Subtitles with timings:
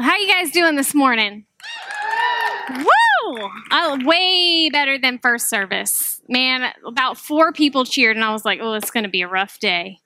[0.00, 1.44] How you guys doing this morning?
[2.70, 3.50] Woo!
[3.72, 6.20] Oh, way better than first service.
[6.28, 9.28] Man, about four people cheered, and I was like, oh, it's going to be a
[9.28, 9.98] rough day.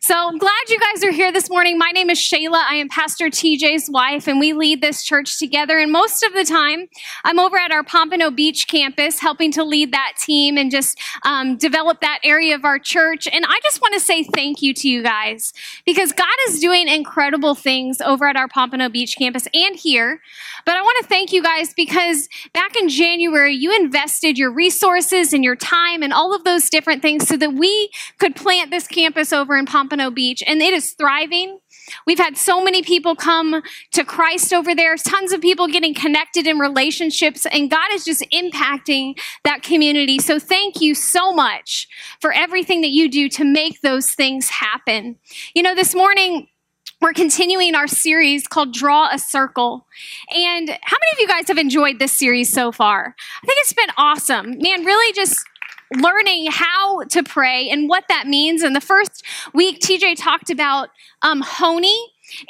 [0.00, 1.76] So I'm glad you guys are here this morning.
[1.76, 2.62] My name is Shayla.
[2.70, 5.76] I am Pastor TJ's wife, and we lead this church together.
[5.76, 6.88] And most of the time,
[7.24, 11.56] I'm over at our Pompano Beach campus helping to lead that team and just um,
[11.56, 13.26] develop that area of our church.
[13.26, 15.52] And I just want to say thank you to you guys
[15.84, 20.20] because God is doing incredible things over at our Pompano Beach campus and here.
[20.64, 25.32] But I want to thank you guys because back in January, you invested your resources
[25.32, 28.86] and your time and all of those different things so that we could plant this
[28.86, 29.87] campus over in Pompano.
[29.88, 31.58] Pompano Beach, and it is thriving.
[32.06, 36.46] We've had so many people come to Christ over there, tons of people getting connected
[36.46, 40.18] in relationships, and God is just impacting that community.
[40.18, 41.88] So thank you so much
[42.20, 45.16] for everything that you do to make those things happen.
[45.54, 46.48] You know, this morning,
[47.00, 49.86] we're continuing our series called Draw a Circle.
[50.34, 53.14] And how many of you guys have enjoyed this series so far?
[53.42, 54.58] I think it's been awesome.
[54.58, 55.44] Man, really just
[55.96, 58.62] learning how to pray and what that means.
[58.62, 60.90] And the first week, TJ talked about
[61.22, 61.42] um,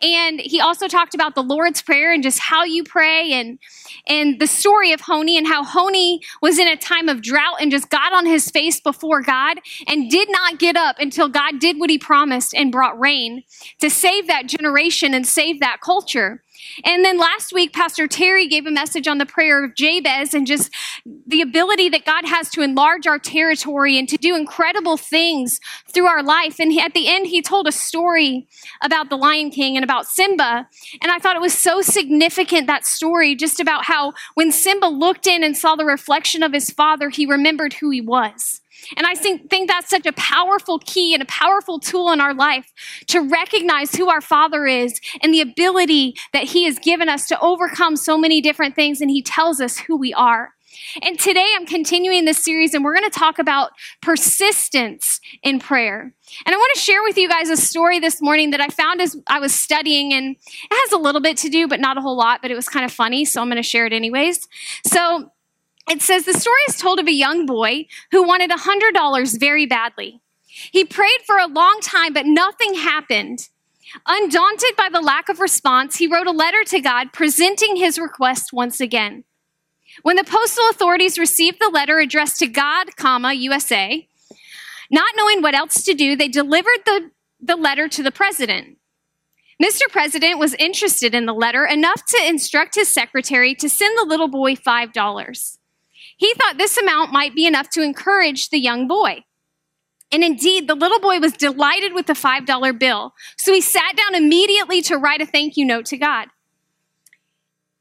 [0.02, 3.58] and he also talked about the Lord's Prayer and just how you pray and
[4.06, 7.70] and the story of Honi and how Honi was in a time of drought and
[7.70, 11.78] just got on his face before God and did not get up until God did
[11.78, 13.44] what he promised and brought rain
[13.80, 16.42] to save that generation and save that culture.
[16.84, 20.46] And then last week, Pastor Terry gave a message on the prayer of Jabez and
[20.46, 20.72] just
[21.26, 25.60] the ability that God has to enlarge our territory and to do incredible things
[25.92, 26.58] through our life.
[26.58, 28.46] And he, at the end, he told a story
[28.82, 30.68] about the Lion King and about Simba.
[31.02, 35.26] And I thought it was so significant, that story, just about how when Simba looked
[35.26, 38.60] in and saw the reflection of his father, he remembered who he was.
[38.96, 42.72] And I think, that's such a powerful key and a powerful tool in our life
[43.08, 47.40] to recognize who our Father is and the ability that He has given us to
[47.40, 50.52] overcome so many different things, and He tells us who we are.
[51.02, 56.14] And today I'm continuing this series, and we're going to talk about persistence in prayer.
[56.46, 59.00] And I want to share with you guys a story this morning that I found
[59.00, 62.00] as I was studying, and it has a little bit to do, but not a
[62.00, 64.46] whole lot, but it was kind of funny, so I'm going to share it anyways.
[64.86, 65.32] So,
[65.90, 70.20] it says the story is told of a young boy who wanted $100 very badly.
[70.46, 73.48] He prayed for a long time, but nothing happened.
[74.06, 78.52] Undaunted by the lack of response, he wrote a letter to God presenting his request
[78.52, 79.24] once again.
[80.02, 84.06] When the postal authorities received the letter addressed to God, comma, USA,
[84.90, 87.10] not knowing what else to do, they delivered the,
[87.40, 88.78] the letter to the president.
[89.62, 89.82] Mr.
[89.90, 94.28] President was interested in the letter enough to instruct his secretary to send the little
[94.28, 95.57] boy $5.
[96.18, 99.24] He thought this amount might be enough to encourage the young boy.
[100.10, 103.14] And indeed, the little boy was delighted with the $5 bill.
[103.36, 106.28] So he sat down immediately to write a thank you note to God.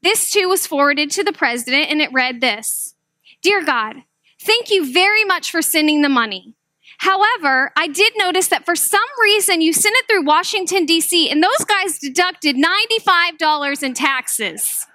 [0.02, 2.94] This too was forwarded to the president, and it read this
[3.42, 3.96] Dear God,
[4.40, 6.54] thank you very much for sending the money.
[6.98, 11.42] However, I did notice that for some reason you sent it through Washington, D.C., and
[11.42, 14.87] those guys deducted $95 in taxes.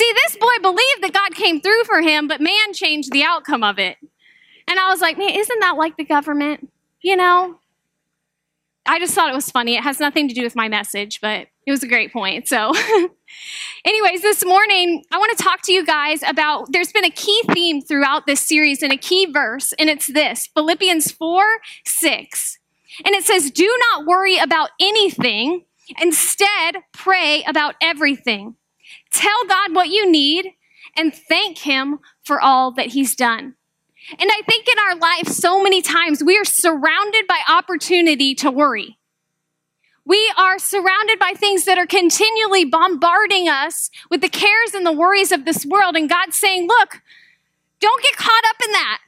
[0.00, 3.62] See, this boy believed that God came through for him, but man changed the outcome
[3.62, 3.98] of it.
[4.66, 6.72] And I was like, man, isn't that like the government?
[7.02, 7.58] You know?
[8.86, 9.76] I just thought it was funny.
[9.76, 12.48] It has nothing to do with my message, but it was a great point.
[12.48, 12.72] So,
[13.84, 17.42] anyways, this morning, I want to talk to you guys about there's been a key
[17.52, 21.44] theme throughout this series and a key verse, and it's this Philippians 4
[21.84, 22.58] 6.
[23.04, 25.66] And it says, Do not worry about anything,
[26.00, 28.56] instead, pray about everything.
[29.10, 30.54] Tell God what you need
[30.96, 33.54] and thank Him for all that He's done.
[34.18, 38.50] And I think in our life, so many times we are surrounded by opportunity to
[38.50, 38.98] worry.
[40.04, 44.92] We are surrounded by things that are continually bombarding us with the cares and the
[44.92, 45.94] worries of this world.
[45.94, 47.00] And God's saying, look,
[47.80, 48.98] don't get caught up in that.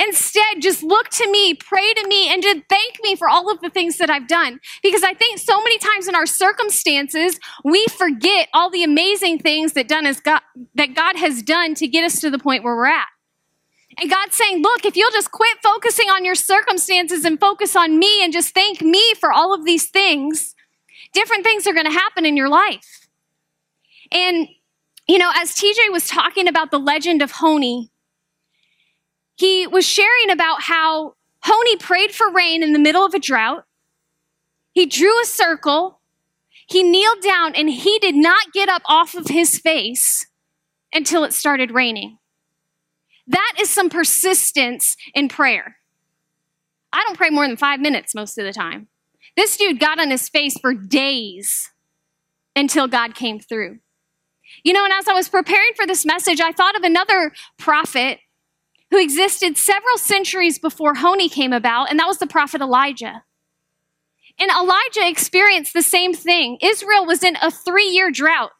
[0.00, 3.60] Instead, just look to me, pray to me, and just thank me for all of
[3.60, 4.60] the things that I've done.
[4.82, 9.72] Because I think so many times in our circumstances, we forget all the amazing things
[9.72, 10.40] that, done God,
[10.76, 13.08] that God has done to get us to the point where we're at.
[14.00, 17.98] And God's saying, look, if you'll just quit focusing on your circumstances and focus on
[17.98, 20.54] me and just thank me for all of these things,
[21.12, 23.08] different things are going to happen in your life.
[24.12, 24.46] And,
[25.08, 27.90] you know, as TJ was talking about the legend of Honi,
[29.38, 33.64] he was sharing about how Honi prayed for rain in the middle of a drought.
[34.72, 36.00] He drew a circle.
[36.66, 40.26] He kneeled down and he did not get up off of his face
[40.92, 42.18] until it started raining.
[43.28, 45.76] That is some persistence in prayer.
[46.92, 48.88] I don't pray more than five minutes most of the time.
[49.36, 51.70] This dude got on his face for days
[52.56, 53.78] until God came through.
[54.64, 58.18] You know, and as I was preparing for this message, I thought of another prophet
[58.90, 63.22] who existed several centuries before Honi came about, and that was the prophet Elijah.
[64.38, 66.58] And Elijah experienced the same thing.
[66.62, 68.52] Israel was in a three year drought.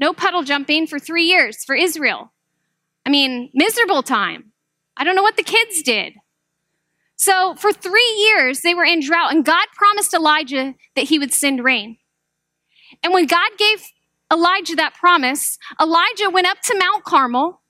[0.00, 2.32] No puddle jumping for three years for Israel.
[3.04, 4.52] I mean, miserable time.
[4.96, 6.14] I don't know what the kids did.
[7.16, 11.32] So for three years, they were in drought, and God promised Elijah that he would
[11.32, 11.96] send rain.
[13.02, 13.82] And when God gave
[14.32, 17.62] Elijah that promise, Elijah went up to Mount Carmel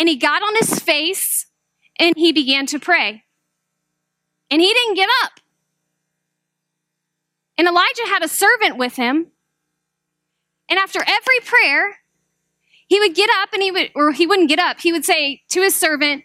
[0.00, 1.46] and he got on his face
[1.98, 3.22] and he began to pray.
[4.50, 5.32] And he didn't get up.
[7.58, 9.26] And Elijah had a servant with him.
[10.70, 11.98] And after every prayer,
[12.88, 14.80] he would get up and he would, or he wouldn't get up.
[14.80, 16.24] He would say to his servant,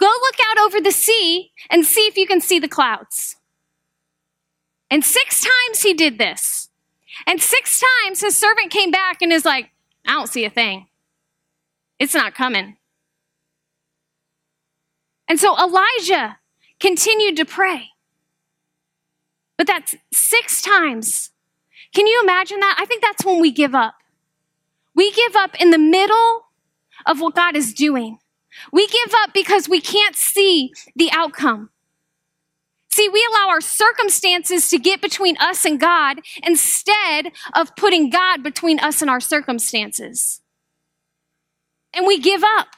[0.00, 3.36] Go look out over the sea and see if you can see the clouds.
[4.90, 6.70] And six times he did this.
[7.26, 9.70] And six times his servant came back and is like,
[10.06, 10.88] I don't see a thing.
[11.98, 12.76] It's not coming.
[15.28, 16.38] And so Elijah
[16.80, 17.90] continued to pray.
[19.56, 21.30] But that's six times.
[21.94, 22.76] Can you imagine that?
[22.78, 23.94] I think that's when we give up.
[24.94, 26.46] We give up in the middle
[27.06, 28.18] of what God is doing.
[28.72, 31.70] We give up because we can't see the outcome.
[32.90, 38.44] See, we allow our circumstances to get between us and God instead of putting God
[38.44, 40.40] between us and our circumstances.
[41.92, 42.68] And we give up.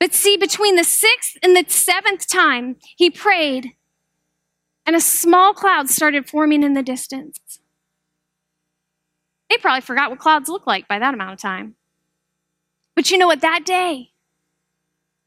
[0.00, 3.74] But see, between the sixth and the seventh time he prayed,
[4.86, 7.60] and a small cloud started forming in the distance.
[9.48, 11.74] They probably forgot what clouds look like by that amount of time.
[12.96, 13.42] But you know what?
[13.42, 14.10] That day,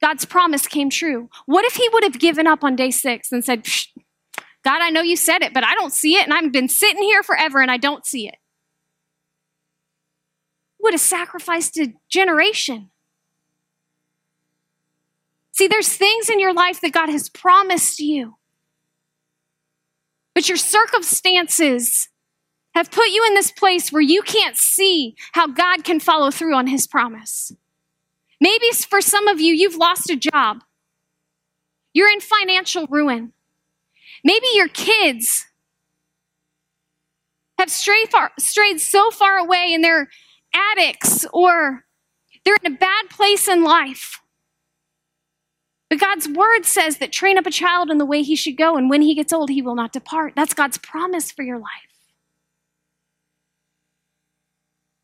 [0.01, 1.29] God's promise came true.
[1.45, 3.65] What if he would have given up on day six and said,
[4.63, 7.03] God, I know you said it, but I don't see it, and I've been sitting
[7.03, 8.35] here forever and I don't see it?
[10.81, 12.89] Would have sacrificed a generation.
[15.53, 18.35] See, there's things in your life that God has promised you,
[20.33, 22.09] but your circumstances
[22.73, 26.55] have put you in this place where you can't see how God can follow through
[26.55, 27.51] on his promise.
[28.41, 30.63] Maybe for some of you, you've lost a job.
[31.94, 33.31] You're in financial ruin.
[34.23, 35.45] Maybe your kids
[37.59, 40.09] have strayed, far, strayed so far away and they're
[40.51, 41.85] addicts or
[42.44, 44.19] they're in a bad place in life.
[45.93, 48.77] But God's word says that train up a child in the way he should go,
[48.77, 50.33] and when he gets old, he will not depart.
[50.35, 51.67] That's God's promise for your life.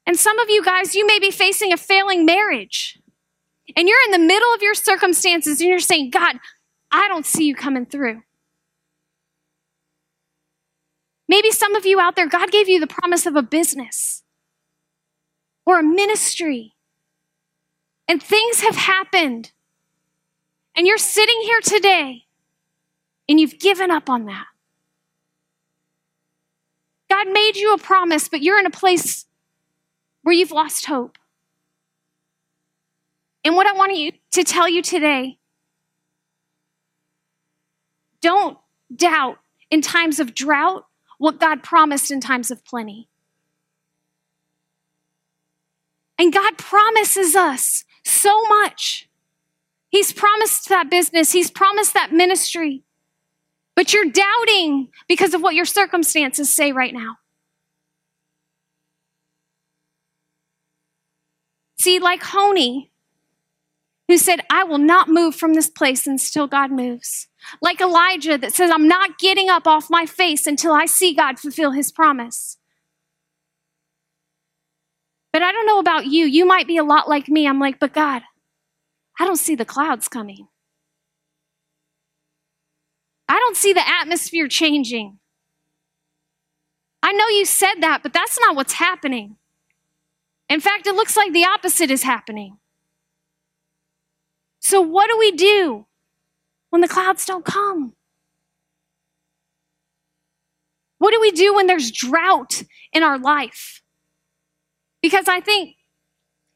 [0.07, 2.97] And some of you guys, you may be facing a failing marriage.
[3.77, 6.37] And you're in the middle of your circumstances and you're saying, God,
[6.91, 8.23] I don't see you coming through.
[11.27, 14.23] Maybe some of you out there, God gave you the promise of a business
[15.67, 16.73] or a ministry.
[18.07, 19.51] And things have happened.
[20.79, 22.23] And you're sitting here today
[23.27, 24.45] and you've given up on that.
[27.09, 29.25] God made you a promise, but you're in a place
[30.21, 31.17] where you've lost hope.
[33.43, 35.37] And what I want you to tell you today
[38.21, 38.57] don't
[38.95, 39.37] doubt
[39.69, 40.85] in times of drought
[41.17, 43.09] what God promised in times of plenty.
[46.17, 49.08] And God promises us so much.
[49.89, 52.83] He's promised that business, He's promised that ministry.
[53.75, 57.17] But you're doubting because of what your circumstances say right now.
[61.79, 62.91] See, like Honi,
[64.09, 67.27] who said, I will not move from this place until God moves.
[67.61, 71.39] Like Elijah that says, I'm not getting up off my face until I see God
[71.39, 72.57] fulfill his promise.
[75.31, 76.25] But I don't know about you.
[76.25, 77.47] You might be a lot like me.
[77.47, 78.23] I'm like, but God,
[79.19, 80.47] I don't see the clouds coming.
[83.27, 85.19] I don't see the atmosphere changing.
[87.03, 89.35] I know you said that, but that's not what's happening.
[90.47, 92.57] In fact, it looks like the opposite is happening.
[94.59, 95.85] So, what do we do
[96.69, 97.93] when the clouds don't come?
[100.97, 103.81] What do we do when there's drought in our life?
[105.01, 105.75] Because I think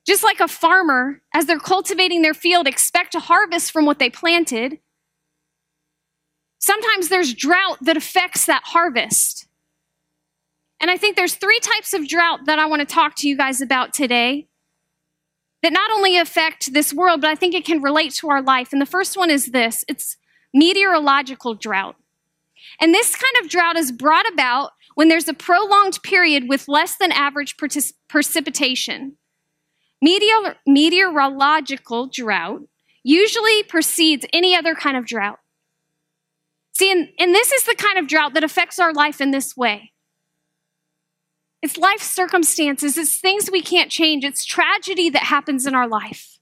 [0.05, 4.09] just like a farmer, as they're cultivating their field, expect to harvest from what they
[4.09, 4.79] planted,
[6.59, 9.47] sometimes there's drought that affects that harvest.
[10.79, 13.37] And I think there's three types of drought that I want to talk to you
[13.37, 14.47] guys about today
[15.61, 18.73] that not only affect this world, but I think it can relate to our life.
[18.73, 20.17] And the first one is this it's
[20.53, 21.95] meteorological drought.
[22.81, 26.97] And this kind of drought is brought about when there's a prolonged period with less
[26.97, 27.55] than average
[28.09, 29.17] precipitation.
[30.03, 32.63] Meteor- meteorological drought
[33.03, 35.39] usually precedes any other kind of drought.
[36.73, 39.55] See, and, and this is the kind of drought that affects our life in this
[39.55, 39.93] way.
[41.61, 46.37] It's life circumstances, it's things we can't change, it's tragedy that happens in our life.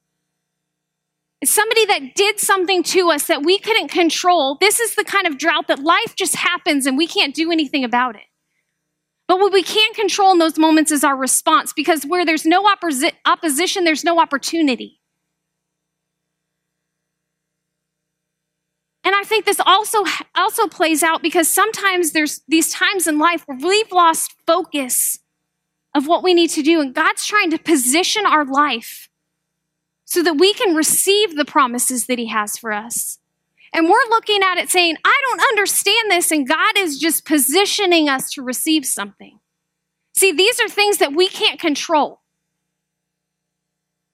[1.41, 4.57] It's somebody that did something to us that we couldn't control.
[4.59, 7.83] This is the kind of drought that life just happens and we can't do anything
[7.83, 8.30] about it.
[9.31, 12.65] But what we can't control in those moments is our response because where there's no
[12.65, 14.99] opposi- opposition, there's no opportunity.
[19.05, 20.03] And I think this also
[20.35, 25.19] also plays out because sometimes there's these times in life where we've lost focus
[25.95, 29.07] of what we need to do and God's trying to position our life
[30.03, 33.20] so that we can receive the promises that he has for us.
[33.73, 38.09] And we're looking at it saying, I don't understand this and God is just positioning
[38.09, 39.39] us to receive something.
[40.13, 42.19] See, these are things that we can't control.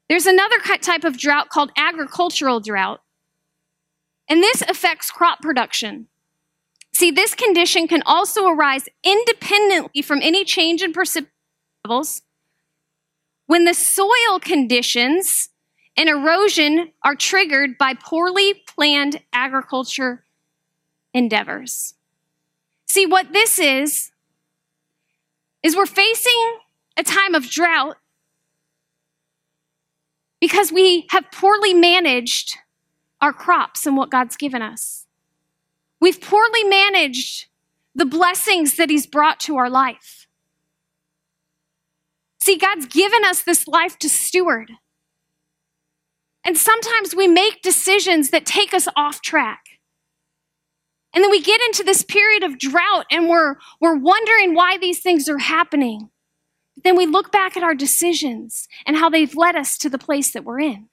[0.09, 3.01] There's another type of drought called agricultural drought.
[4.29, 6.07] And this affects crop production.
[6.93, 11.31] See, this condition can also arise independently from any change in precipitation
[11.85, 12.21] levels
[13.45, 15.49] when the soil conditions
[15.97, 20.23] and erosion are triggered by poorly planned agriculture
[21.13, 21.95] endeavors.
[22.87, 24.11] See, what this is,
[25.63, 26.59] is we're facing
[26.95, 27.97] a time of drought
[30.39, 32.57] because we have poorly managed
[33.19, 35.07] our crops and what God's given us.
[35.99, 37.47] We've poorly managed
[37.95, 40.27] the blessings that He's brought to our life.
[42.39, 44.71] See, God's given us this life to steward.
[46.45, 49.63] And sometimes we make decisions that take us off track.
[51.13, 54.99] And then we get into this period of drought and we're, we're wondering why these
[54.99, 56.09] things are happening.
[56.75, 59.97] But then we look back at our decisions and how they've led us to the
[59.97, 60.89] place that we're in.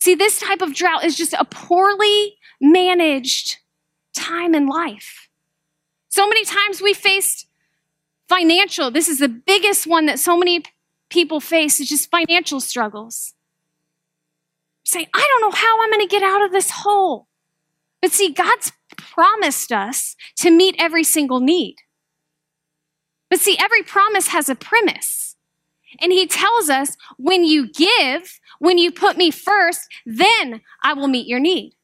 [0.00, 3.56] See, this type of drought is just a poorly managed
[4.14, 5.30] time in life.
[6.10, 7.46] So many times we faced
[8.28, 10.62] financial, this is the biggest one that so many
[11.08, 13.32] people face, is just financial struggles.
[14.84, 17.26] Say, I don't know how I'm going to get out of this hole.
[18.00, 21.76] But see, God's promised us to meet every single need.
[23.30, 25.36] But see, every promise has a premise.
[26.00, 31.08] And he tells us when you give, when you put me first, then I will
[31.08, 31.74] meet your need.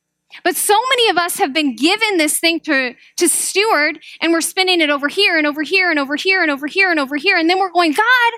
[0.44, 4.40] But so many of us have been given this thing to, to steward, and we're
[4.40, 7.16] spending it over here and over here and over here and over here and over
[7.16, 7.36] here.
[7.36, 8.32] And then we're going, God,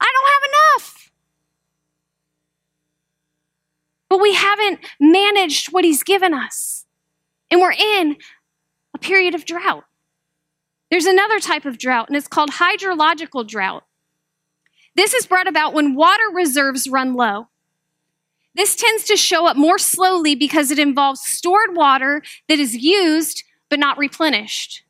[0.00, 0.99] I don't have enough.
[4.10, 6.84] But we haven't managed what He's given us.
[7.50, 8.16] And we're in
[8.94, 9.84] a period of drought.
[10.90, 13.84] There's another type of drought, and it's called hydrological drought.
[14.96, 17.48] This is brought about when water reserves run low.
[18.54, 23.44] This tends to show up more slowly because it involves stored water that is used
[23.68, 24.82] but not replenished.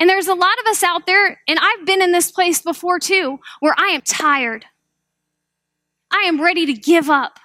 [0.00, 2.98] And there's a lot of us out there, and I've been in this place before
[2.98, 4.64] too, where I am tired.
[6.10, 7.38] I am ready to give up.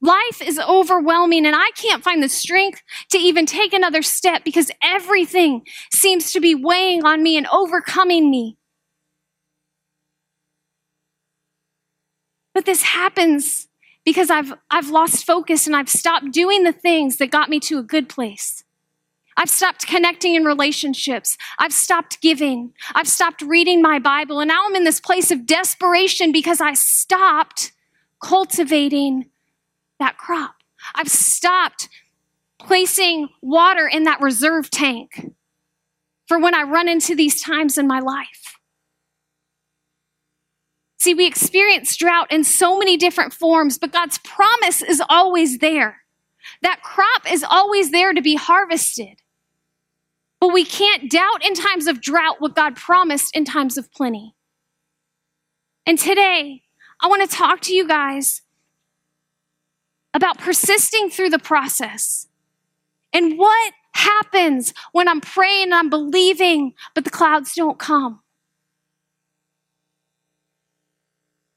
[0.00, 4.70] Life is overwhelming, and I can't find the strength to even take another step because
[4.82, 8.56] everything seems to be weighing on me and overcoming me.
[12.54, 13.68] But this happens
[14.04, 17.78] because I've, I've lost focus and I've stopped doing the things that got me to
[17.78, 18.64] a good place.
[19.38, 21.38] I've stopped connecting in relationships.
[21.60, 22.72] I've stopped giving.
[22.96, 24.40] I've stopped reading my Bible.
[24.40, 27.70] And now I'm in this place of desperation because I stopped
[28.20, 29.30] cultivating
[30.00, 30.56] that crop.
[30.96, 31.88] I've stopped
[32.58, 35.30] placing water in that reserve tank
[36.26, 38.56] for when I run into these times in my life.
[40.98, 45.98] See, we experience drought in so many different forms, but God's promise is always there.
[46.62, 49.22] That crop is always there to be harvested.
[50.40, 54.34] But we can't doubt in times of drought what God promised in times of plenty.
[55.84, 56.62] And today,
[57.00, 58.42] I want to talk to you guys
[60.14, 62.28] about persisting through the process
[63.12, 68.20] and what happens when I'm praying and I'm believing, but the clouds don't come.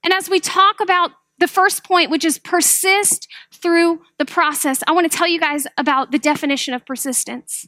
[0.03, 4.91] And as we talk about the first point, which is persist through the process, I
[4.91, 7.67] want to tell you guys about the definition of persistence.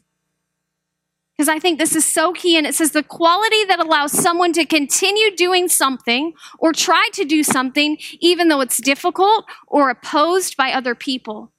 [1.36, 2.56] Because I think this is so key.
[2.56, 7.24] And it says the quality that allows someone to continue doing something or try to
[7.24, 11.50] do something, even though it's difficult or opposed by other people.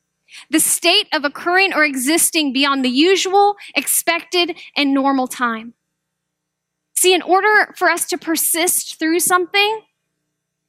[0.49, 5.73] the state of occurring or existing beyond the usual, expected, and normal time.
[6.93, 9.81] See, in order for us to persist through something,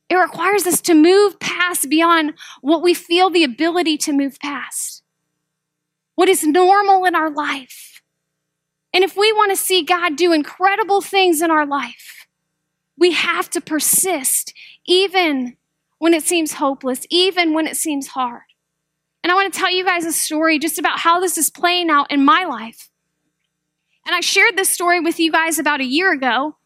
[0.09, 5.03] it requires us to move past beyond what we feel the ability to move past,
[6.15, 7.86] what is normal in our life.
[8.93, 12.27] And if we want to see God do incredible things in our life,
[12.97, 14.55] we have to persist
[14.87, 15.57] even
[15.99, 18.43] when it seems hopeless, even when it seems hard.
[19.23, 21.91] And I want to tell you guys a story just about how this is playing
[21.91, 22.91] out in my life.
[24.07, 26.57] And I shared this story with you guys about a year ago,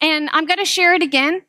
[0.00, 1.42] and I'm going to share it again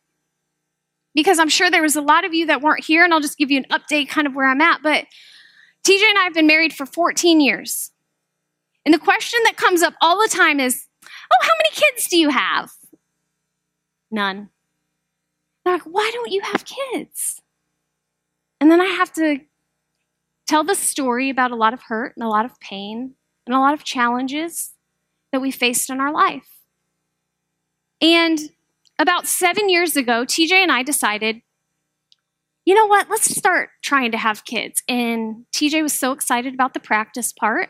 [1.13, 3.38] because I'm sure there was a lot of you that weren't here, and I'll just
[3.38, 4.82] give you an update kind of where I'm at.
[4.82, 5.06] But
[5.84, 7.92] TJ and I have been married for 14 years.
[8.86, 12.18] And the question that comes up all the time is, Oh, how many kids do
[12.18, 12.72] you have?
[14.12, 14.50] None.
[15.64, 17.42] They're like, Why don't you have kids?
[18.60, 19.40] And then I have to
[20.48, 23.14] tell the story about a lot of hurt and a lot of pain
[23.46, 24.72] and a lot of challenges
[25.32, 26.48] that we faced in our life.
[28.02, 28.40] And
[28.98, 31.42] about seven years ago, TJ and I decided,
[32.66, 34.84] you know what, let's start trying to have kids.
[34.88, 37.70] And TJ was so excited about the practice part.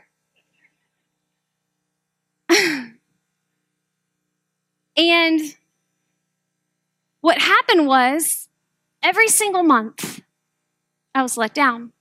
[4.97, 5.55] And
[7.21, 8.47] what happened was,
[9.03, 10.21] every single month,
[11.13, 11.91] I was let down.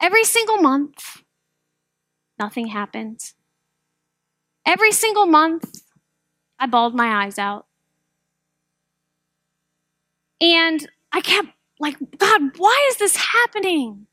[0.00, 1.22] Every single month,
[2.38, 3.20] nothing happened.
[4.66, 5.82] Every single month,
[6.58, 7.66] I bawled my eyes out.
[10.40, 14.06] And I kept like, God, why is this happening?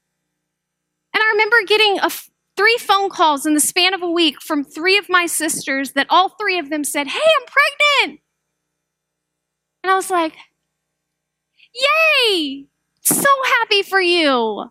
[1.14, 2.10] And I remember getting a
[2.60, 6.06] three phone calls in the span of a week from three of my sisters that
[6.10, 8.20] all three of them said, Hey, I'm pregnant.
[9.82, 10.34] And I was like,
[11.74, 12.66] Yay!
[13.02, 14.70] So happy for you.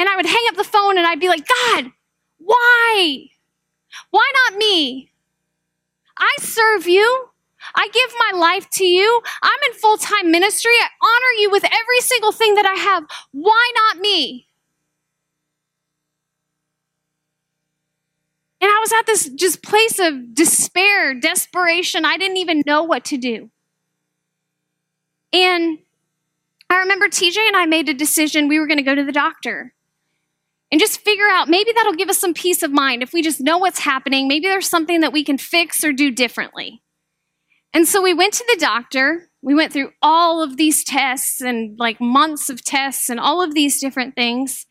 [0.00, 1.92] And I would hang up the phone and I'd be like, God,
[2.38, 3.26] why?
[4.10, 5.12] Why not me?
[6.18, 7.28] I serve you.
[7.76, 9.22] I give my life to you.
[9.40, 10.72] I'm in full time ministry.
[10.82, 13.04] I honor you with every single thing that I have.
[13.30, 14.48] Why not me?
[18.60, 22.04] And I was at this just place of despair, desperation.
[22.04, 23.50] I didn't even know what to do.
[25.32, 25.78] And
[26.70, 29.12] I remember TJ and I made a decision we were going to go to the
[29.12, 29.74] doctor
[30.70, 33.40] and just figure out maybe that'll give us some peace of mind if we just
[33.40, 34.26] know what's happening.
[34.26, 36.82] Maybe there's something that we can fix or do differently.
[37.74, 39.28] And so we went to the doctor.
[39.42, 43.54] We went through all of these tests and like months of tests and all of
[43.54, 44.66] these different things.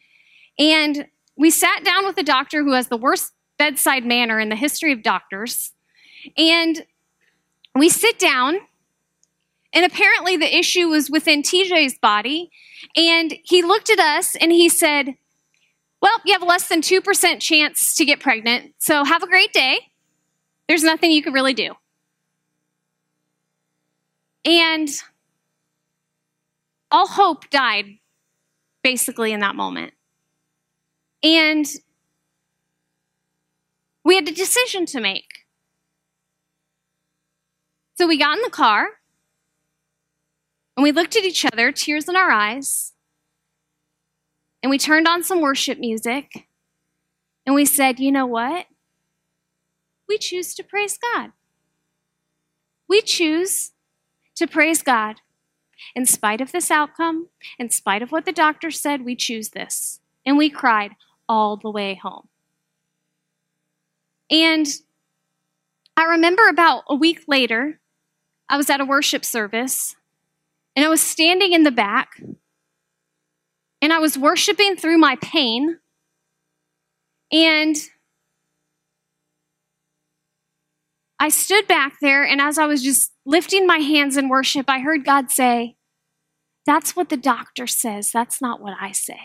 [0.58, 4.56] And we sat down with a doctor who has the worst bedside manner in the
[4.56, 5.72] history of doctors.
[6.38, 6.86] And
[7.76, 8.58] we sit down,
[9.74, 12.52] and apparently the issue was within TJ's body.
[12.96, 15.16] And he looked at us and he said,
[16.02, 19.80] well, you have less than 2% chance to get pregnant, so have a great day.
[20.68, 21.74] There's nothing you can really do.
[24.46, 24.90] And
[26.92, 27.98] all hope died
[28.84, 29.94] basically in that moment.
[31.24, 31.66] And
[34.08, 35.46] we had a decision to make.
[37.96, 38.88] So we got in the car
[40.78, 42.94] and we looked at each other, tears in our eyes,
[44.64, 46.48] and we turned on some worship music
[47.46, 48.68] and we said, you know what?
[50.08, 51.34] We choose to praise God.
[52.88, 53.74] We choose
[54.36, 55.18] to praise God.
[55.94, 57.28] In spite of this outcome,
[57.60, 60.00] in spite of what the doctor said, we choose this.
[60.26, 60.92] And we cried
[61.28, 62.30] all the way home.
[64.30, 64.68] And
[65.96, 67.80] I remember about a week later,
[68.50, 69.96] I was at a worship service
[70.76, 72.22] and I was standing in the back
[73.82, 75.80] and I was worshiping through my pain.
[77.32, 77.76] And
[81.20, 84.80] I stood back there, and as I was just lifting my hands in worship, I
[84.80, 85.76] heard God say,
[86.66, 88.12] That's what the doctor says.
[88.12, 89.20] That's not what I say.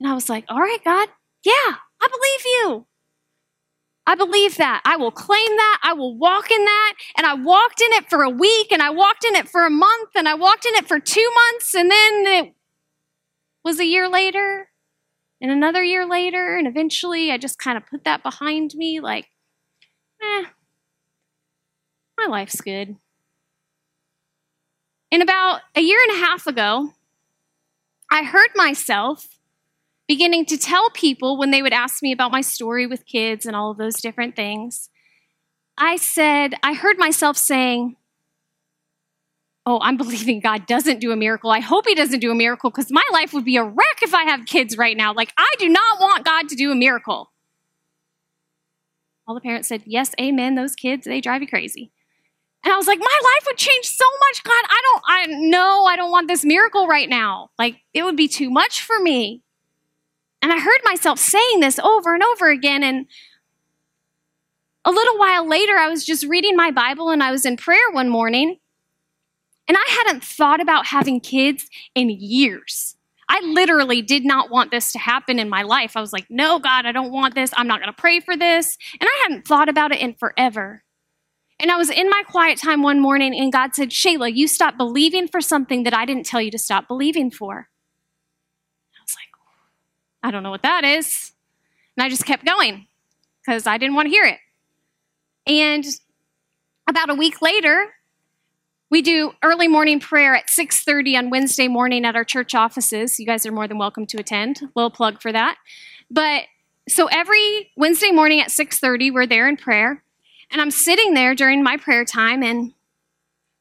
[0.00, 1.08] And I was like, All right, God,
[1.44, 2.86] yeah, I believe you.
[4.06, 4.82] I believe that.
[4.84, 5.78] I will claim that.
[5.82, 6.92] I will walk in that.
[7.16, 9.70] And I walked in it for a week and I walked in it for a
[9.70, 12.54] month and I walked in it for two months and then it
[13.64, 14.68] was a year later
[15.40, 16.58] and another year later.
[16.58, 19.28] And eventually I just kind of put that behind me like,
[20.22, 20.44] eh,
[22.18, 22.96] my life's good.
[25.10, 26.90] And about a year and a half ago,
[28.10, 29.33] I heard myself
[30.06, 33.56] beginning to tell people when they would ask me about my story with kids and
[33.56, 34.90] all of those different things,
[35.78, 37.96] I said, I heard myself saying,
[39.66, 41.50] oh, I'm believing God doesn't do a miracle.
[41.50, 44.14] I hope He doesn't do a miracle because my life would be a wreck if
[44.14, 45.12] I have kids right now.
[45.14, 47.30] Like, I do not want God to do a miracle.
[49.26, 50.54] All the parents said, Yes, amen.
[50.54, 51.92] Those kids, they drive you crazy.
[52.62, 54.44] And I was like, My life would change so much.
[54.44, 57.50] God, I don't, I know I don't want this miracle right now.
[57.58, 59.43] Like, it would be too much for me.
[60.44, 62.84] And I heard myself saying this over and over again.
[62.84, 63.06] And
[64.84, 67.90] a little while later, I was just reading my Bible and I was in prayer
[67.92, 68.58] one morning.
[69.66, 72.94] And I hadn't thought about having kids in years.
[73.26, 75.96] I literally did not want this to happen in my life.
[75.96, 77.50] I was like, no, God, I don't want this.
[77.56, 78.76] I'm not going to pray for this.
[79.00, 80.84] And I hadn't thought about it in forever.
[81.58, 84.76] And I was in my quiet time one morning, and God said, Shayla, you stopped
[84.76, 87.70] believing for something that I didn't tell you to stop believing for.
[90.24, 91.32] I don't know what that is.
[91.96, 92.86] And I just kept going
[93.42, 94.38] because I didn't want to hear it.
[95.46, 95.84] And
[96.88, 97.94] about a week later,
[98.90, 103.20] we do early morning prayer at 6:30 on Wednesday morning at our church offices.
[103.20, 104.62] You guys are more than welcome to attend.
[104.74, 105.58] Little plug for that.
[106.10, 106.44] But
[106.88, 110.02] so every Wednesday morning at 6:30 we're there in prayer,
[110.50, 112.72] and I'm sitting there during my prayer time and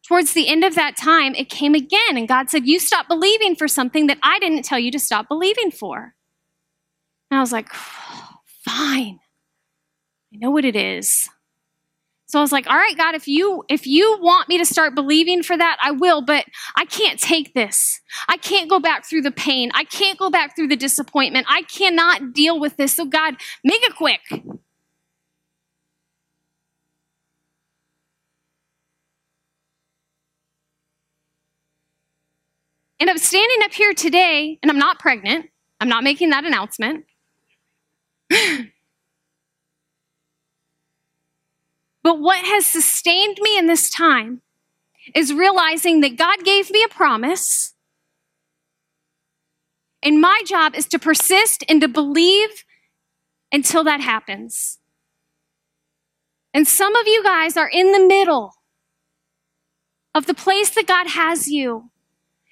[0.08, 3.56] towards the end of that time it came again and God said, "You stop believing
[3.56, 6.16] for something that I didn't tell you to stop believing for."
[7.34, 7.74] And I was like,
[8.64, 9.20] "Fine.
[10.32, 11.28] I know what it is."
[12.28, 14.94] So I was like, all right, God, if you if you want me to start
[14.94, 18.02] believing for that, I will, but I can't take this.
[18.30, 19.72] I can't go back through the pain.
[19.74, 21.48] I can't go back through the disappointment.
[21.50, 22.94] I cannot deal with this.
[22.94, 24.22] So God, make it quick.
[33.00, 35.48] And I'm standing up here today, and I'm not pregnant.
[35.80, 37.06] I'm not making that announcement.
[42.04, 44.42] But what has sustained me in this time
[45.16, 47.74] is realizing that God gave me a promise.
[50.02, 52.66] And my job is to persist and to believe
[53.54, 54.80] until that happens.
[56.54, 58.54] And some of you guys are in the middle
[60.14, 61.90] of the place that God has you.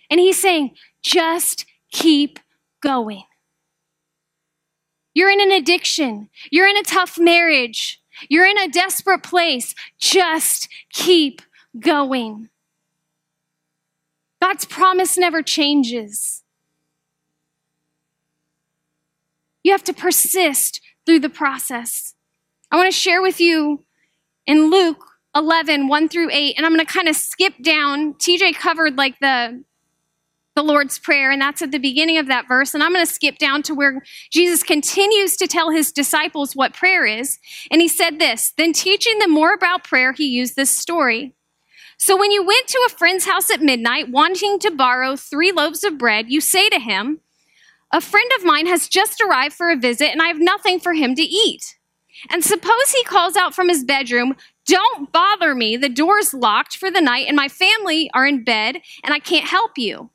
[0.10, 2.40] And He's saying, just keep
[2.82, 3.24] going.
[5.14, 8.02] You're in an addiction, you're in a tough marriage.
[8.30, 9.74] You're in a desperate place.
[9.98, 11.42] Just keep
[11.80, 12.50] going.
[14.42, 16.44] God's promise never changes.
[19.64, 22.16] You have to persist through the process.
[22.72, 23.84] I want to share with you
[24.48, 28.16] in Luke 11, 1 through 8, and I'm going to kind of skip down.
[28.16, 29.64] TJ covered like the
[30.56, 32.74] the Lord's Prayer, and that's at the beginning of that verse.
[32.74, 36.74] And I'm going to skip down to where Jesus continues to tell his disciples what
[36.74, 37.40] prayer is.
[37.72, 41.34] And he said this Then, teaching them more about prayer, he used this story.
[41.98, 45.84] So, when you went to a friend's house at midnight, wanting to borrow three loaves
[45.84, 47.22] of bread, you say to him,
[47.94, 50.94] A friend of mine has just arrived for a visit, and I have nothing for
[50.94, 51.78] him to eat.
[52.30, 54.36] And suppose he calls out from his bedroom,
[54.66, 58.82] Don't bother me, the door's locked for the night, and my family are in bed,
[59.04, 60.10] and I can't help you.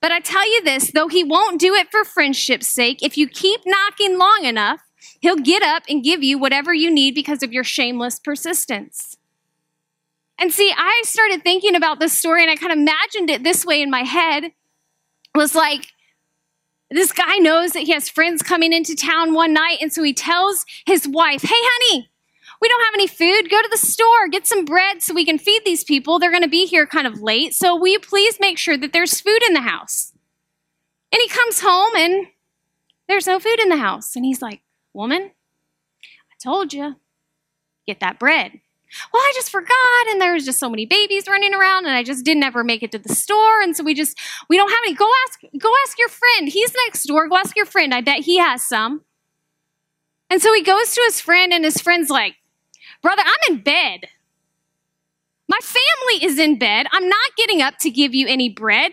[0.00, 3.28] But I tell you this, though he won't do it for friendship's sake, if you
[3.28, 4.80] keep knocking long enough,
[5.20, 9.16] he'll get up and give you whatever you need because of your shameless persistence.
[10.38, 13.66] And see, I started thinking about this story and I kind of imagined it this
[13.66, 14.44] way in my head.
[14.44, 14.52] It
[15.34, 15.88] was like,
[16.90, 20.14] this guy knows that he has friends coming into town one night, and so he
[20.14, 22.08] tells his wife, Hey, honey,
[22.60, 23.50] we don't have any food.
[23.50, 26.18] Go to the store, get some bread so we can feed these people.
[26.18, 27.54] They're going to be here kind of late.
[27.54, 30.12] So will you please make sure that there's food in the house?
[31.12, 32.26] And he comes home and
[33.08, 34.14] there's no food in the house.
[34.16, 35.30] And he's like, Woman,
[36.02, 36.96] I told you,
[37.86, 38.60] get that bread.
[39.12, 42.02] Well, I just forgot, and there was just so many babies running around, and I
[42.02, 44.18] just didn't ever make it to the store, and so we just
[44.48, 44.94] we don't have any.
[44.94, 46.48] Go ask, go ask your friend.
[46.48, 47.28] He's next door.
[47.28, 47.92] Go ask your friend.
[47.92, 49.02] I bet he has some.
[50.30, 52.36] And so he goes to his friend, and his friend's like,
[53.02, 54.08] Brother, I'm in bed.
[55.48, 56.86] My family is in bed.
[56.92, 58.92] I'm not getting up to give you any bread.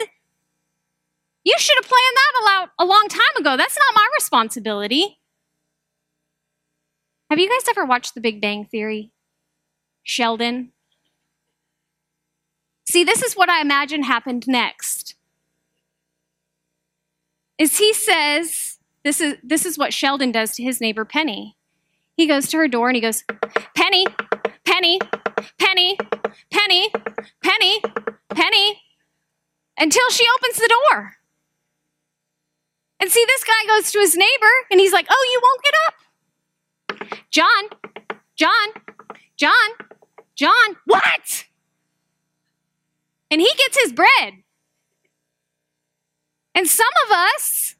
[1.43, 3.57] You should have planned that a long time ago.
[3.57, 5.19] That's not my responsibility.
[7.29, 9.11] Have you guys ever watched The Big Bang Theory?
[10.03, 10.71] Sheldon?
[12.87, 15.15] See, this is what I imagine happened next.
[17.57, 21.57] Is he says, this is, this is what Sheldon does to his neighbor Penny.
[22.15, 23.23] He goes to her door and he goes,
[23.75, 24.05] Penny,
[24.65, 24.99] Penny,
[25.59, 25.97] Penny,
[26.51, 26.89] Penny,
[27.43, 27.81] Penny,
[28.29, 28.81] Penny,
[29.77, 31.13] until she opens the door.
[32.99, 35.73] And see, this guy goes to his neighbor and he's like, Oh, you won't get
[35.87, 37.19] up.
[37.29, 37.69] John,
[38.35, 38.69] John,
[39.37, 39.87] John,
[40.35, 41.45] John, what?
[43.35, 44.43] and he gets his bread.
[46.53, 47.74] And some of us,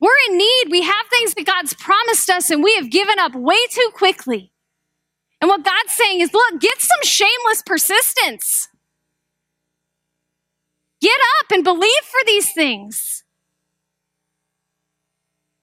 [0.00, 0.64] we're in need.
[0.70, 4.52] We have things that God's promised us and we have given up way too quickly.
[5.40, 8.68] And what God's saying is, look, get some shameless persistence.
[11.00, 13.24] Get up and believe for these things.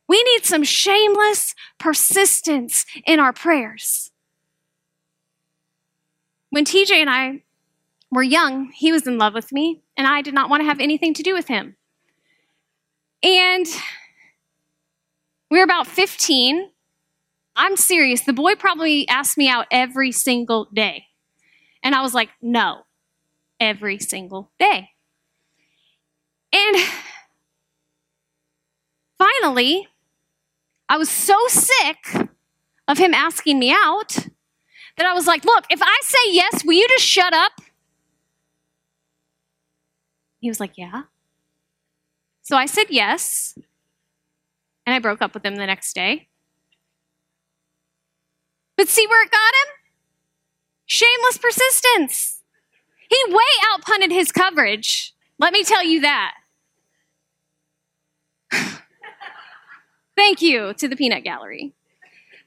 [0.07, 4.11] We need some shameless persistence in our prayers.
[6.51, 7.43] When TJ and I
[8.11, 10.79] were young, he was in love with me, and I did not want to have
[10.79, 11.75] anything to do with him.
[13.23, 13.65] And
[15.55, 16.69] we were about 15.
[17.55, 18.19] I'm serious.
[18.19, 21.05] The boy probably asked me out every single day.
[21.81, 22.81] And I was like, no,
[23.57, 24.89] every single day.
[26.51, 26.75] And
[29.17, 29.87] finally,
[30.89, 32.29] I was so sick
[32.89, 34.27] of him asking me out
[34.97, 37.53] that I was like, look, if I say yes, will you just shut up?
[40.39, 41.03] He was like, yeah.
[42.41, 43.57] So I said yes,
[44.85, 46.27] and I broke up with him the next day.
[48.77, 49.73] But see where it got him?
[50.85, 52.41] Shameless persistence.
[53.09, 55.13] He way outpunted his coverage.
[55.39, 56.33] Let me tell you that.
[60.15, 61.73] Thank you to the Peanut Gallery.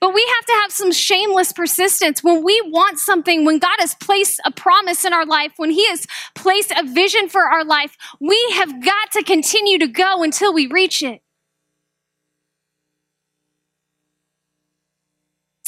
[0.01, 3.97] But we have to have some shameless persistence when we want something, when God has
[3.97, 7.97] placed a promise in our life, when He has placed a vision for our life,
[8.21, 11.21] we have got to continue to go until we reach it.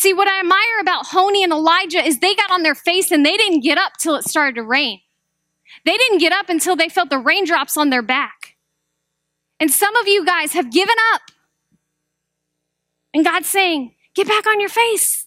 [0.00, 3.22] See, what I admire about Honi and Elijah is they got on their face and
[3.22, 5.00] they didn't get up till it started to rain.
[5.84, 8.56] They didn't get up until they felt the raindrops on their back.
[9.60, 11.20] And some of you guys have given up.
[13.12, 15.26] And God's saying, get back on your face.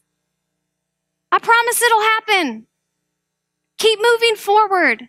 [1.32, 2.66] I promise it'll happen.
[3.78, 5.08] Keep moving forward.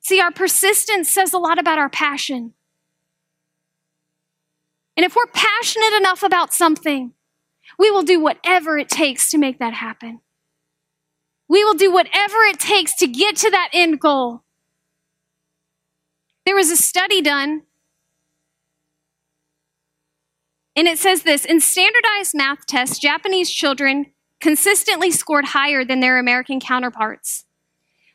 [0.00, 2.55] See, our persistence says a lot about our passion.
[4.96, 7.12] And if we're passionate enough about something,
[7.78, 10.20] we will do whatever it takes to make that happen.
[11.48, 14.42] We will do whatever it takes to get to that end goal.
[16.44, 17.62] There was a study done,
[20.74, 24.06] and it says this in standardized math tests, Japanese children
[24.40, 27.44] consistently scored higher than their American counterparts.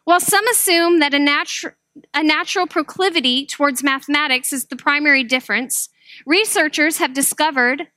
[0.06, 1.74] While some assume that a, natu-
[2.14, 5.90] a natural proclivity towards mathematics is the primary difference,
[6.26, 7.88] researchers have discovered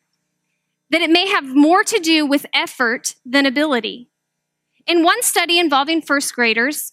[0.90, 4.08] that it may have more to do with effort than ability.
[4.86, 6.92] In one study involving first graders,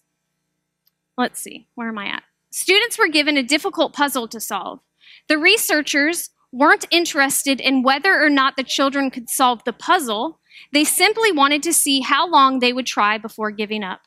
[1.18, 2.24] let's see, where am I at?
[2.52, 4.80] Students were given a difficult puzzle to solve.
[5.28, 10.40] The researchers weren't interested in whether or not the children could solve the puzzle.
[10.74, 14.02] They simply wanted to see how long they would try before giving up.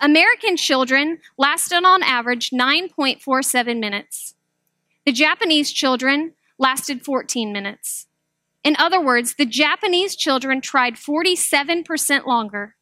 [0.00, 4.34] American children lasted on average 9.47 minutes.
[5.06, 8.06] The Japanese children lasted 14 minutes.
[8.62, 12.76] In other words, the Japanese children tried 47% longer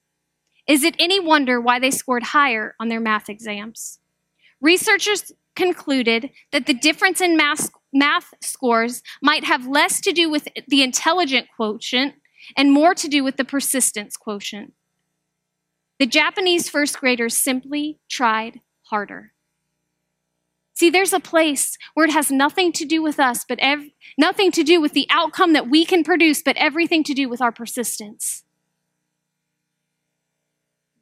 [0.67, 3.99] is it any wonder why they scored higher on their math exams?
[4.61, 10.83] Researchers concluded that the difference in math, scores might have less to do with the
[10.83, 12.15] intelligent quotient
[12.57, 14.73] and more to do with the persistence quotient.
[15.99, 19.34] The Japanese first graders simply tried harder.
[20.75, 24.51] See, there's a place where it has nothing to do with us, but ev- nothing
[24.53, 27.53] to do with the outcome that we can produce, but everything to do with our
[27.53, 28.43] persistence.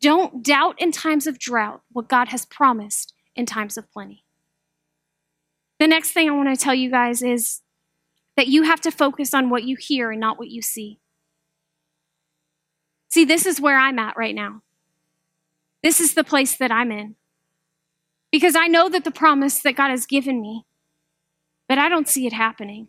[0.01, 4.25] Don't doubt in times of drought what God has promised in times of plenty.
[5.79, 7.63] The next thing I want to tell you guys is
[8.37, 10.99] that you have to focus on what you hear and not what you see.
[13.09, 14.63] See, this is where I'm at right now.
[15.83, 17.17] This is the place that I'm in.
[18.33, 20.65] Because I know that the promise that God has given me,
[21.69, 22.89] but I don't see it happening.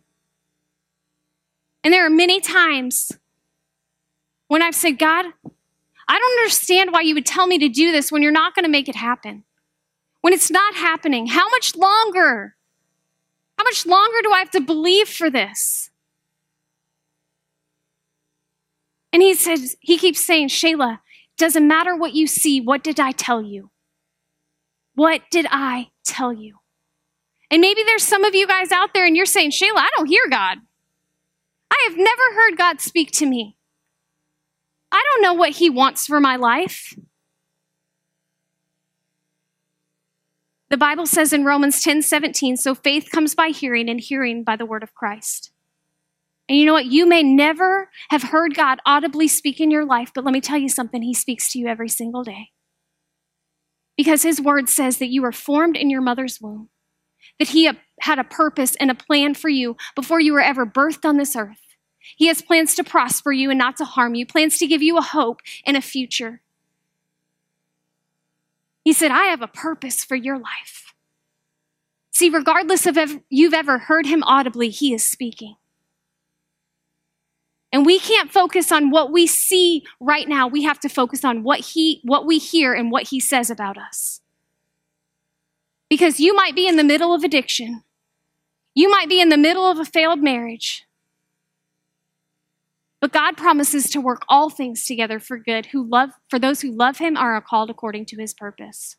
[1.84, 3.12] And there are many times
[4.48, 5.26] when I've said, God,
[6.08, 8.64] I don't understand why you would tell me to do this when you're not going
[8.64, 9.44] to make it happen.
[10.22, 12.56] When it's not happening, how much longer?
[13.58, 15.90] How much longer do I have to believe for this?
[19.12, 21.00] And he says, he keeps saying, Shayla,
[21.36, 23.70] doesn't matter what you see, what did I tell you?
[24.94, 26.58] What did I tell you?
[27.50, 30.06] And maybe there's some of you guys out there and you're saying, Shayla, I don't
[30.06, 30.58] hear God.
[31.70, 33.56] I have never heard God speak to me.
[34.90, 36.96] I don't know what He wants for my life.
[40.70, 44.56] The Bible says in Romans 10 17, so faith comes by hearing, and hearing by
[44.56, 45.52] the word of Christ.
[46.48, 46.86] And you know what?
[46.86, 50.58] You may never have heard God audibly speak in your life, but let me tell
[50.58, 51.02] you something.
[51.02, 52.50] He speaks to you every single day.
[53.96, 56.68] Because His word says that you were formed in your mother's womb,
[57.38, 61.04] that He had a purpose and a plan for you before you were ever birthed
[61.04, 61.60] on this earth.
[62.16, 64.98] He has plans to prosper you and not to harm you, plans to give you
[64.98, 66.42] a hope and a future.
[68.84, 70.92] He said, I have a purpose for your life.
[72.10, 75.56] See, regardless of if you've ever heard him audibly, he is speaking.
[77.74, 80.46] And we can't focus on what we see right now.
[80.46, 83.76] We have to focus on what he what we hear and what he says about
[83.76, 84.20] us.
[85.90, 87.82] Because you might be in the middle of addiction.
[88.76, 90.84] You might be in the middle of a failed marriage.
[93.00, 96.70] But God promises to work all things together for good who love for those who
[96.70, 98.94] love him are called according to his purpose.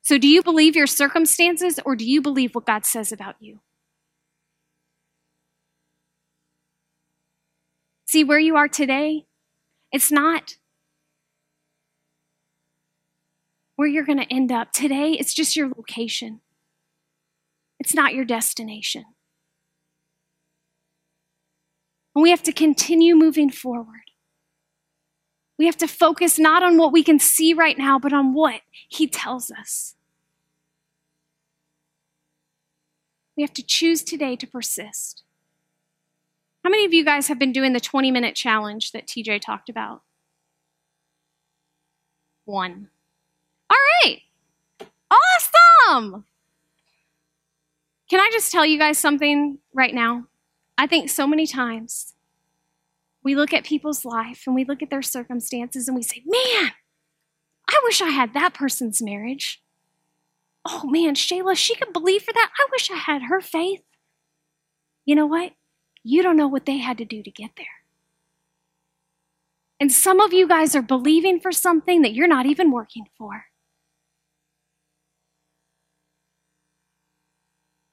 [0.00, 3.60] So do you believe your circumstances or do you believe what God says about you?
[8.12, 9.24] See where you are today?
[9.90, 10.56] It's not
[13.76, 14.70] where you're going to end up.
[14.70, 16.42] Today, it's just your location.
[17.80, 19.06] It's not your destination.
[22.14, 24.10] And we have to continue moving forward.
[25.58, 28.60] We have to focus not on what we can see right now, but on what
[28.90, 29.94] He tells us.
[33.38, 35.22] We have to choose today to persist.
[36.64, 39.68] How many of you guys have been doing the 20 minute challenge that TJ talked
[39.68, 40.02] about?
[42.44, 42.88] One.
[43.68, 44.22] All right.
[45.10, 46.24] Awesome.
[48.08, 50.26] Can I just tell you guys something right now?
[50.78, 52.14] I think so many times
[53.22, 56.72] we look at people's life and we look at their circumstances and we say, man,
[57.68, 59.62] I wish I had that person's marriage.
[60.64, 62.50] Oh man, Shayla, she could believe for that.
[62.58, 63.82] I wish I had her faith.
[65.04, 65.52] You know what?
[66.04, 67.66] You don't know what they had to do to get there.
[69.78, 73.46] And some of you guys are believing for something that you're not even working for.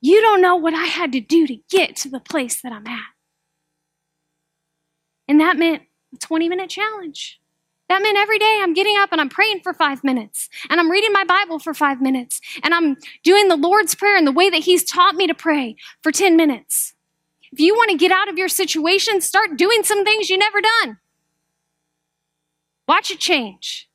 [0.02, 2.88] You don't know what I had to do to get to the place that I'm
[2.88, 3.06] at.
[5.28, 7.40] And that meant a 20 minute challenge.
[7.90, 10.92] That meant every day I'm getting up and I'm praying for five minutes and I'm
[10.92, 14.50] reading my Bible for five minutes and I'm doing the Lord's Prayer in the way
[14.52, 16.94] that He's taught me to pray for 10 minutes.
[17.52, 20.62] If you want to get out of your situation, start doing some things you never
[20.62, 21.00] done.
[22.88, 23.90] Watch it change.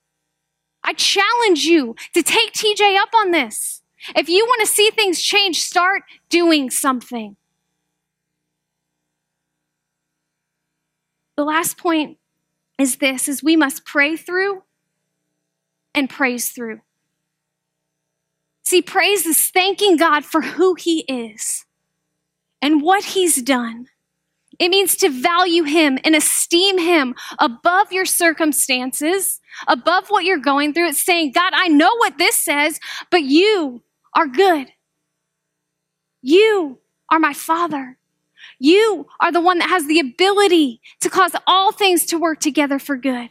[0.83, 3.83] I challenge you to take TJ up on this.
[4.15, 7.37] If you want to see things change, start doing something.
[11.37, 12.19] The last point
[12.79, 14.63] is this is we must pray through
[15.95, 16.81] and praise through.
[18.65, 21.64] See, praise is thanking God for who he is
[22.65, 23.89] and what he's done.
[24.59, 30.73] It means to value him and esteem him above your circumstances, above what you're going
[30.73, 30.89] through.
[30.89, 33.83] It's saying, God, I know what this says, but you
[34.17, 34.69] are good.
[36.23, 36.79] You
[37.11, 37.99] are my Father.
[38.59, 42.79] You are the one that has the ability to cause all things to work together
[42.79, 43.29] for good.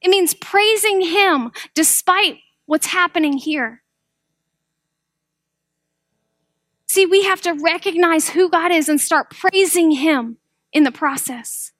[0.00, 3.82] It means praising Him despite what's happening here.
[6.88, 10.38] See, we have to recognize who God is and start praising Him
[10.72, 11.72] in the process.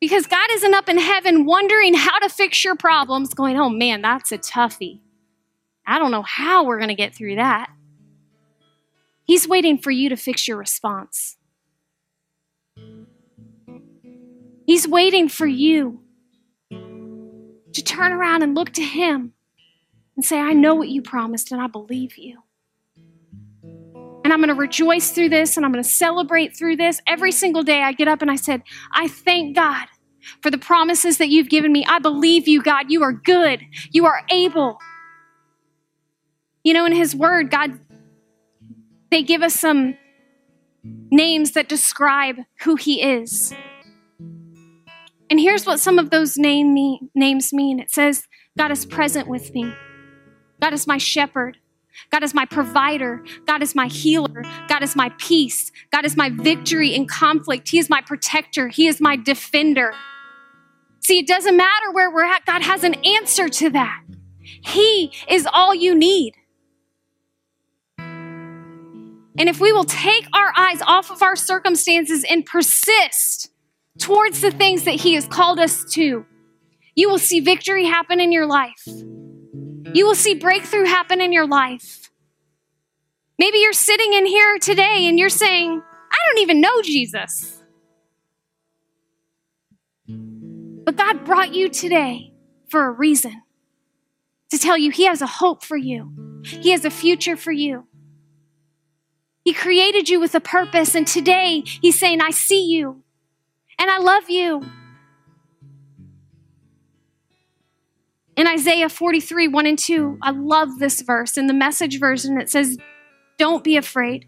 [0.00, 4.02] Because God isn't up in heaven wondering how to fix your problems, going, oh man,
[4.02, 5.00] that's a toughie.
[5.86, 7.70] I don't know how we're going to get through that.
[9.24, 11.36] He's waiting for you to fix your response.
[14.66, 16.00] He's waiting for you
[16.70, 19.32] to turn around and look to Him
[20.16, 22.42] and say, I know what you promised and I believe you.
[24.24, 27.00] And I'm going to rejoice through this and I'm going to celebrate through this.
[27.06, 29.86] Every single day I get up and I said, I thank God
[30.42, 31.84] for the promises that you've given me.
[31.88, 32.90] I believe you, God.
[32.90, 33.62] You are good.
[33.90, 34.78] You are able.
[36.64, 37.80] You know, in His Word, God,
[39.10, 39.96] they give us some
[41.10, 43.52] names that describe who He is.
[45.30, 48.26] And here's what some of those name me, names mean it says,
[48.56, 49.72] God is present with me,
[50.60, 51.56] God is my shepherd.
[52.10, 53.24] God is my provider.
[53.46, 54.44] God is my healer.
[54.68, 55.70] God is my peace.
[55.90, 57.68] God is my victory in conflict.
[57.68, 58.68] He is my protector.
[58.68, 59.94] He is my defender.
[61.00, 64.02] See, it doesn't matter where we're at, God has an answer to that.
[64.42, 66.34] He is all you need.
[69.38, 73.50] And if we will take our eyes off of our circumstances and persist
[73.98, 76.26] towards the things that He has called us to,
[76.94, 78.86] you will see victory happen in your life.
[79.94, 82.10] You will see breakthrough happen in your life.
[83.38, 85.82] Maybe you're sitting in here today and you're saying,
[86.12, 87.62] I don't even know Jesus.
[90.06, 92.32] But God brought you today
[92.68, 93.42] for a reason
[94.50, 97.86] to tell you He has a hope for you, He has a future for you.
[99.44, 103.02] He created you with a purpose, and today He's saying, I see you
[103.78, 104.62] and I love you.
[108.36, 111.36] In Isaiah 43, 1 and 2, I love this verse.
[111.36, 112.78] In the message version, it says,
[113.38, 114.26] Don't be afraid,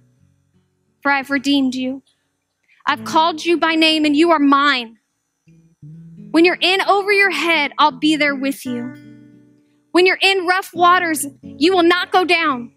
[1.02, 2.02] for I've redeemed you.
[2.86, 4.98] I've called you by name, and you are mine.
[6.32, 8.94] When you're in over your head, I'll be there with you.
[9.92, 12.72] When you're in rough waters, you will not go down.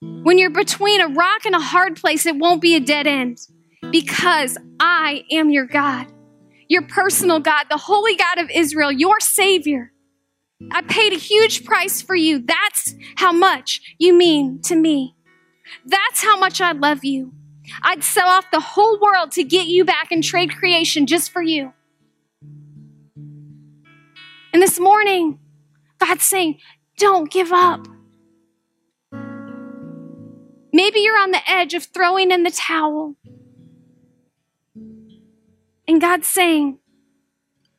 [0.00, 3.38] When you're between a rock and a hard place, it won't be a dead end
[3.90, 6.06] because I am your God,
[6.72, 9.92] your personal God, the holy God of Israel, your Savior.
[10.70, 12.38] I paid a huge price for you.
[12.40, 15.14] That's how much you mean to me.
[15.84, 17.34] That's how much I love you.
[17.82, 21.42] I'd sell off the whole world to get you back and trade creation just for
[21.42, 21.74] you.
[24.54, 25.40] And this morning,
[25.98, 26.58] God's saying,
[26.96, 27.86] don't give up.
[30.72, 33.14] Maybe you're on the edge of throwing in the towel.
[35.86, 36.78] And God's saying,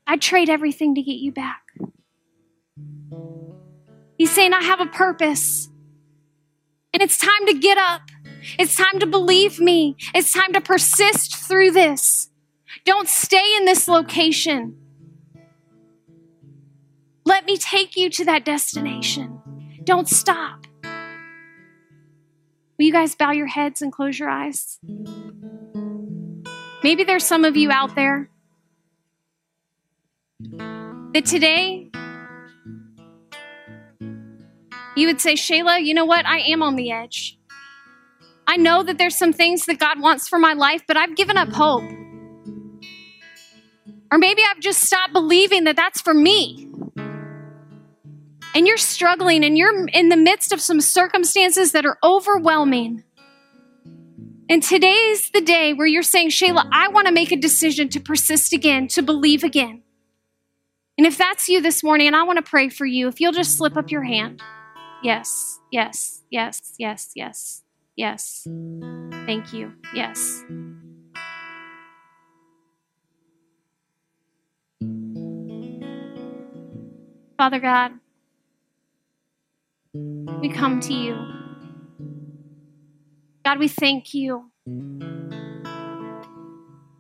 [0.06, 1.62] I'd trade everything to get you back.
[4.18, 5.70] He's saying, I have a purpose.
[6.94, 8.02] And it's time to get up.
[8.60, 9.96] It's time to believe me.
[10.14, 12.30] It's time to persist through this.
[12.86, 14.78] Don't stay in this location.
[17.26, 19.42] Let me take you to that destination.
[19.84, 20.66] Don't stop.
[20.84, 24.80] Will you guys bow your heads and close your eyes?
[26.84, 28.30] Maybe there's some of you out there
[31.14, 31.90] that today
[34.96, 36.26] you would say, Shayla, you know what?
[36.26, 37.40] I am on the edge.
[38.46, 41.38] I know that there's some things that God wants for my life, but I've given
[41.38, 41.90] up hope.
[44.12, 46.68] Or maybe I've just stopped believing that that's for me.
[48.56, 53.04] And you're struggling and you're in the midst of some circumstances that are overwhelming.
[54.50, 58.00] And today's the day where you're saying, Shayla, I want to make a decision to
[58.00, 59.84] persist again, to believe again.
[60.98, 63.32] And if that's you this morning, and I want to pray for you, if you'll
[63.32, 64.42] just slip up your hand.
[65.02, 67.64] Yes, yes, yes, yes, yes,
[67.96, 68.48] yes.
[69.26, 69.74] Thank you.
[69.94, 70.44] Yes.
[77.38, 77.94] Father God,
[80.42, 81.43] we come to you.
[83.44, 84.50] God, we thank you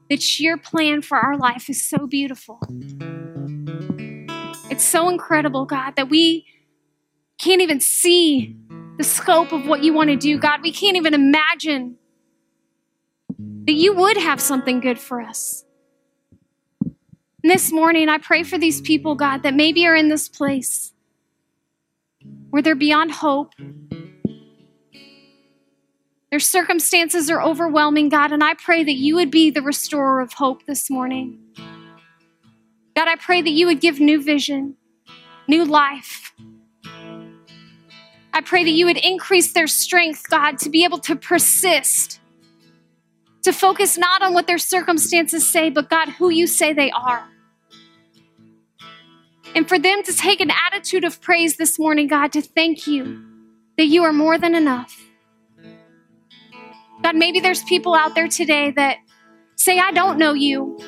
[0.10, 2.60] that your plan for our life is so beautiful.
[4.70, 6.46] It's so incredible, God, that we
[7.38, 8.58] can't even see
[8.98, 10.38] the scope of what you want to do.
[10.38, 11.98] God, we can't even imagine
[13.66, 15.64] that you would have something good for us.
[16.82, 20.92] And this morning, I pray for these people, God, that maybe are in this place
[22.50, 23.54] where they're beyond hope
[26.34, 30.34] their circumstances are overwhelming, God, and I pray that you would be the restorer of
[30.34, 31.38] hope this morning.
[32.96, 34.76] God, I pray that you would give new vision,
[35.48, 36.34] new life.
[38.34, 42.20] I pray that you would increase their strength, God, to be able to persist,
[43.44, 47.30] to focus not on what their circumstances say, but God, who you say they are.
[49.54, 53.24] And for them to take an attitude of praise this morning, God, to thank you
[53.78, 55.00] that you are more than enough.
[57.04, 58.98] God, maybe there's people out there today that
[59.58, 60.80] say, I don't know you.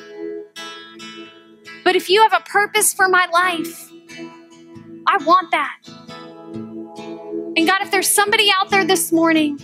[1.84, 3.90] But if you have a purpose for my life,
[5.06, 5.76] I want that.
[7.56, 9.58] And God, if there's somebody out there this morning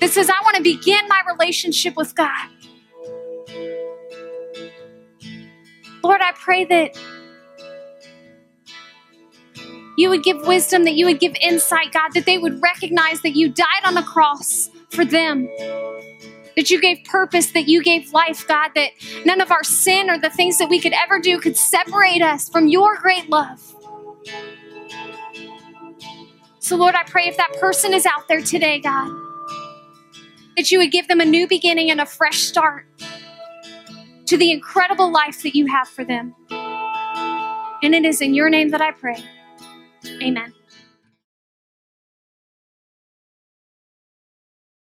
[0.00, 2.48] that says, I want to begin my relationship with God,
[6.02, 6.98] Lord, I pray that
[9.98, 13.36] you would give wisdom, that you would give insight, God, that they would recognize that
[13.36, 15.48] you died on the cross for them.
[16.56, 18.90] That you gave purpose, that you gave life, God, that
[19.24, 22.48] none of our sin or the things that we could ever do could separate us
[22.48, 23.60] from your great love.
[26.58, 29.08] So, Lord, I pray if that person is out there today, God,
[30.56, 32.86] that you would give them a new beginning and a fresh start
[34.26, 36.34] to the incredible life that you have for them.
[37.82, 39.24] And it is in your name that I pray.
[40.22, 40.52] Amen.